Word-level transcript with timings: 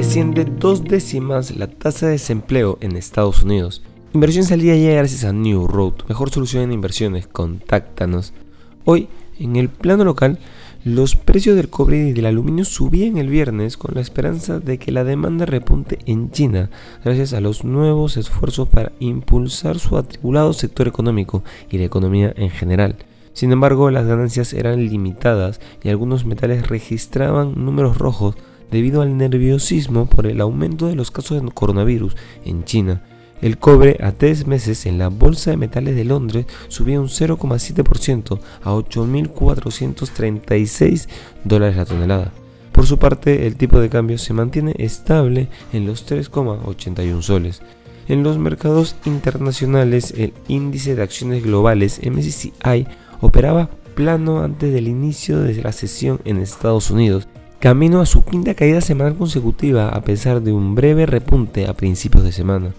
desciende 0.00 0.46
dos 0.46 0.82
décimas 0.82 1.54
la 1.54 1.66
tasa 1.66 2.06
de 2.06 2.12
desempleo 2.12 2.78
en 2.80 2.96
Estados 2.96 3.42
Unidos. 3.42 3.82
Inversión 4.14 4.44
salida 4.44 4.74
ya 4.74 4.94
gracias 4.94 5.24
a 5.24 5.32
New 5.34 5.66
Road, 5.66 5.92
mejor 6.08 6.30
solución 6.30 6.62
en 6.62 6.72
inversiones, 6.72 7.26
contáctanos. 7.26 8.32
Hoy, 8.86 9.08
en 9.38 9.56
el 9.56 9.68
plano 9.68 10.04
local, 10.04 10.38
los 10.84 11.16
precios 11.16 11.54
del 11.54 11.68
cobre 11.68 11.98
y 11.98 12.12
del 12.14 12.24
aluminio 12.24 12.64
subían 12.64 13.18
el 13.18 13.28
viernes 13.28 13.76
con 13.76 13.94
la 13.94 14.00
esperanza 14.00 14.58
de 14.58 14.78
que 14.78 14.90
la 14.90 15.04
demanda 15.04 15.44
repunte 15.44 15.98
en 16.06 16.30
China 16.30 16.70
gracias 17.04 17.34
a 17.34 17.42
los 17.42 17.62
nuevos 17.64 18.16
esfuerzos 18.16 18.68
para 18.68 18.92
impulsar 19.00 19.78
su 19.78 19.98
atribulado 19.98 20.54
sector 20.54 20.88
económico 20.88 21.44
y 21.70 21.76
la 21.76 21.84
economía 21.84 22.32
en 22.38 22.48
general. 22.48 22.96
Sin 23.34 23.52
embargo, 23.52 23.90
las 23.90 24.06
ganancias 24.06 24.54
eran 24.54 24.88
limitadas 24.88 25.60
y 25.84 25.90
algunos 25.90 26.24
metales 26.24 26.68
registraban 26.68 27.62
números 27.62 27.98
rojos 27.98 28.34
debido 28.70 29.02
al 29.02 29.16
nerviosismo 29.16 30.06
por 30.06 30.26
el 30.26 30.40
aumento 30.40 30.86
de 30.86 30.94
los 30.94 31.10
casos 31.10 31.42
de 31.42 31.50
coronavirus 31.50 32.16
en 32.44 32.62
China. 32.64 33.02
El 33.40 33.58
cobre 33.58 33.98
a 34.02 34.12
tres 34.12 34.46
meses 34.46 34.86
en 34.86 34.98
la 34.98 35.08
Bolsa 35.08 35.50
de 35.50 35.56
Metales 35.56 35.96
de 35.96 36.04
Londres 36.04 36.46
subía 36.68 37.00
un 37.00 37.08
0,7% 37.08 38.38
a 38.62 38.72
8.436 38.72 41.08
dólares 41.44 41.76
la 41.76 41.86
tonelada. 41.86 42.30
Por 42.72 42.86
su 42.86 42.98
parte, 42.98 43.46
el 43.46 43.56
tipo 43.56 43.80
de 43.80 43.88
cambio 43.88 44.18
se 44.18 44.34
mantiene 44.34 44.74
estable 44.78 45.48
en 45.72 45.86
los 45.86 46.06
3,81 46.06 47.22
soles. 47.22 47.62
En 48.08 48.22
los 48.22 48.38
mercados 48.38 48.96
internacionales, 49.04 50.14
el 50.16 50.32
índice 50.48 50.94
de 50.94 51.02
acciones 51.02 51.42
globales 51.42 52.00
MSCI 52.04 52.86
operaba 53.20 53.68
plano 53.94 54.42
antes 54.42 54.72
del 54.72 54.88
inicio 54.88 55.40
de 55.40 55.62
la 55.62 55.72
sesión 55.72 56.20
en 56.24 56.38
Estados 56.38 56.90
Unidos, 56.90 57.28
camino 57.60 58.00
a 58.00 58.06
su 58.06 58.24
quinta 58.24 58.54
caída 58.54 58.80
semanal 58.80 59.14
consecutiva 59.16 59.90
a 59.90 60.00
pesar 60.00 60.40
de 60.40 60.50
un 60.50 60.74
breve 60.74 61.04
repunte 61.04 61.66
a 61.66 61.74
principios 61.74 62.24
de 62.24 62.32
semana. 62.32 62.72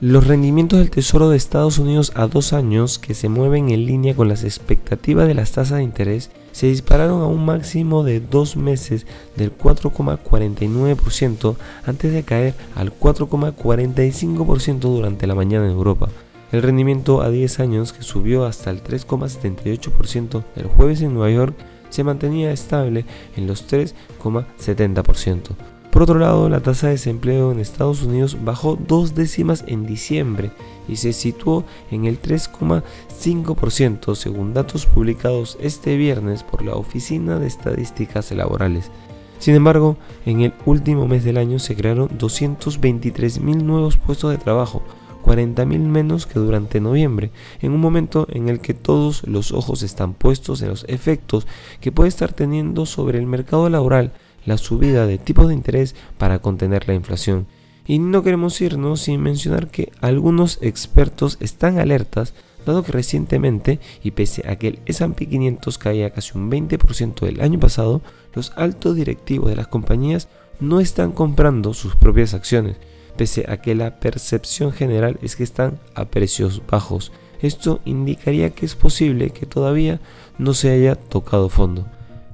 Los 0.00 0.26
rendimientos 0.26 0.80
del 0.80 0.90
Tesoro 0.90 1.30
de 1.30 1.36
Estados 1.36 1.78
Unidos 1.78 2.10
a 2.16 2.26
dos 2.26 2.52
años, 2.52 2.98
que 2.98 3.14
se 3.14 3.28
mueven 3.28 3.70
en 3.70 3.86
línea 3.86 4.16
con 4.16 4.28
las 4.28 4.42
expectativas 4.42 5.28
de 5.28 5.34
las 5.34 5.52
tasas 5.52 5.78
de 5.78 5.84
interés, 5.84 6.32
se 6.50 6.66
dispararon 6.66 7.22
a 7.22 7.26
un 7.26 7.44
máximo 7.44 8.02
de 8.02 8.18
dos 8.18 8.56
meses 8.56 9.06
del 9.36 9.56
4,49% 9.56 11.54
antes 11.86 12.12
de 12.12 12.24
caer 12.24 12.54
al 12.74 12.92
4,45% 12.92 14.80
durante 14.80 15.28
la 15.28 15.36
mañana 15.36 15.66
en 15.66 15.70
Europa. 15.70 16.08
El 16.50 16.62
rendimiento 16.62 17.22
a 17.22 17.30
10 17.30 17.60
años, 17.60 17.92
que 17.92 18.02
subió 18.02 18.46
hasta 18.46 18.70
el 18.70 18.82
3,78% 18.82 20.42
el 20.56 20.66
jueves 20.66 21.02
en 21.02 21.14
Nueva 21.14 21.30
York, 21.30 21.54
se 21.94 22.02
mantenía 22.02 22.52
estable 22.52 23.04
en 23.36 23.46
los 23.46 23.70
3,70%. 23.70 25.50
Por 25.92 26.02
otro 26.02 26.18
lado, 26.18 26.48
la 26.48 26.58
tasa 26.58 26.88
de 26.88 26.94
desempleo 26.94 27.52
en 27.52 27.60
Estados 27.60 28.02
Unidos 28.02 28.36
bajó 28.42 28.76
dos 28.76 29.14
décimas 29.14 29.62
en 29.68 29.86
diciembre 29.86 30.50
y 30.88 30.96
se 30.96 31.12
situó 31.12 31.64
en 31.92 32.06
el 32.06 32.20
3,5% 32.20 34.16
según 34.16 34.54
datos 34.54 34.86
publicados 34.86 35.56
este 35.60 35.96
viernes 35.96 36.42
por 36.42 36.64
la 36.64 36.74
Oficina 36.74 37.38
de 37.38 37.46
Estadísticas 37.46 38.32
Laborales. 38.32 38.90
Sin 39.38 39.54
embargo, 39.54 39.96
en 40.26 40.40
el 40.40 40.52
último 40.66 41.06
mes 41.06 41.22
del 41.22 41.36
año 41.36 41.60
se 41.60 41.76
crearon 41.76 42.08
223.000 42.08 43.62
nuevos 43.62 43.96
puestos 43.96 44.32
de 44.32 44.38
trabajo, 44.38 44.82
40.000 45.24 45.78
menos 45.78 46.26
que 46.26 46.38
durante 46.38 46.80
noviembre, 46.80 47.30
en 47.60 47.72
un 47.72 47.80
momento 47.80 48.26
en 48.30 48.48
el 48.48 48.60
que 48.60 48.74
todos 48.74 49.26
los 49.26 49.52
ojos 49.52 49.82
están 49.82 50.14
puestos 50.14 50.60
en 50.62 50.68
los 50.68 50.84
efectos 50.88 51.46
que 51.80 51.92
puede 51.92 52.08
estar 52.08 52.32
teniendo 52.32 52.86
sobre 52.86 53.18
el 53.18 53.26
mercado 53.26 53.68
laboral 53.68 54.12
la 54.44 54.58
subida 54.58 55.06
de 55.06 55.18
tipos 55.18 55.48
de 55.48 55.54
interés 55.54 55.94
para 56.18 56.38
contener 56.38 56.86
la 56.86 56.94
inflación. 56.94 57.46
Y 57.86 57.98
no 57.98 58.22
queremos 58.22 58.60
irnos 58.60 59.00
sin 59.00 59.20
mencionar 59.20 59.68
que 59.68 59.92
algunos 60.00 60.58
expertos 60.62 61.36
están 61.40 61.78
alertas, 61.78 62.34
dado 62.64 62.82
que 62.82 62.92
recientemente, 62.92 63.78
y 64.02 64.12
pese 64.12 64.48
a 64.48 64.56
que 64.56 64.68
el 64.68 64.78
S&P 64.86 65.26
500 65.26 65.78
caía 65.78 66.10
casi 66.10 66.36
un 66.36 66.50
20% 66.50 67.20
del 67.20 67.40
año 67.40 67.60
pasado, 67.60 68.00
los 68.34 68.52
altos 68.56 68.96
directivos 68.96 69.50
de 69.50 69.56
las 69.56 69.68
compañías 69.68 70.28
no 70.60 70.80
están 70.80 71.12
comprando 71.12 71.74
sus 71.74 71.94
propias 71.96 72.32
acciones, 72.32 72.76
pese 73.16 73.44
a 73.48 73.58
que 73.58 73.74
la 73.74 73.98
percepción 74.00 74.72
general 74.72 75.18
es 75.22 75.36
que 75.36 75.44
están 75.44 75.78
a 75.94 76.06
precios 76.06 76.62
bajos. 76.66 77.12
Esto 77.40 77.80
indicaría 77.84 78.50
que 78.50 78.66
es 78.66 78.74
posible 78.74 79.30
que 79.30 79.46
todavía 79.46 80.00
no 80.38 80.54
se 80.54 80.70
haya 80.70 80.94
tocado 80.94 81.48
fondo. 81.48 81.86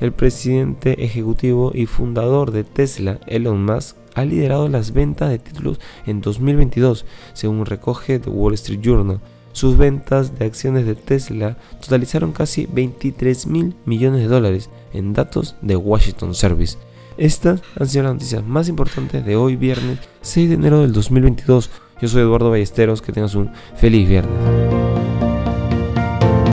El 0.00 0.12
presidente 0.12 1.04
ejecutivo 1.04 1.72
y 1.74 1.86
fundador 1.86 2.50
de 2.50 2.64
Tesla, 2.64 3.18
Elon 3.26 3.64
Musk, 3.64 3.96
ha 4.14 4.24
liderado 4.24 4.68
las 4.68 4.92
ventas 4.92 5.30
de 5.30 5.38
títulos 5.38 5.80
en 6.06 6.20
2022, 6.20 7.04
según 7.32 7.66
recoge 7.66 8.18
The 8.18 8.30
Wall 8.30 8.54
Street 8.54 8.80
Journal. 8.80 9.20
Sus 9.52 9.78
ventas 9.78 10.38
de 10.38 10.44
acciones 10.44 10.84
de 10.84 10.96
Tesla 10.96 11.56
totalizaron 11.80 12.32
casi 12.32 12.66
23 12.66 13.46
mil 13.46 13.74
millones 13.86 14.20
de 14.22 14.28
dólares 14.28 14.68
en 14.92 15.14
datos 15.14 15.54
de 15.62 15.76
Washington 15.76 16.34
Service. 16.34 16.76
Estas 17.18 17.62
han 17.78 17.88
sido 17.88 18.04
las 18.04 18.14
noticias 18.14 18.44
más 18.44 18.68
importantes 18.68 19.24
de 19.24 19.36
hoy 19.36 19.56
viernes 19.56 19.98
6 20.20 20.48
de 20.50 20.54
enero 20.54 20.82
del 20.82 20.92
2022. 20.92 21.70
Yo 22.00 22.08
soy 22.08 22.22
Eduardo 22.22 22.50
Ballesteros, 22.50 23.00
que 23.00 23.12
tengas 23.12 23.34
un 23.34 23.50
feliz 23.74 24.08
viernes. 24.08 24.85